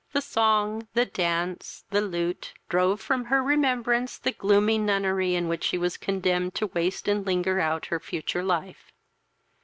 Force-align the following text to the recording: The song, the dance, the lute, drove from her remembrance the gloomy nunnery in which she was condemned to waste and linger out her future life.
The 0.13 0.19
song, 0.21 0.87
the 0.95 1.05
dance, 1.05 1.83
the 1.91 2.01
lute, 2.01 2.53
drove 2.69 2.99
from 2.99 3.25
her 3.25 3.43
remembrance 3.43 4.17
the 4.17 4.31
gloomy 4.31 4.79
nunnery 4.79 5.35
in 5.35 5.47
which 5.47 5.63
she 5.63 5.77
was 5.77 5.95
condemned 5.95 6.55
to 6.55 6.65
waste 6.73 7.07
and 7.07 7.23
linger 7.23 7.59
out 7.59 7.85
her 7.93 7.99
future 7.99 8.41
life. 8.41 8.91